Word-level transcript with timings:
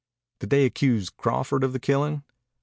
"Did 0.39 0.49
they 0.49 0.65
accuse 0.65 1.11
Crawford 1.11 1.63
of 1.63 1.73
the 1.73 1.79
killing?" 1.79 2.23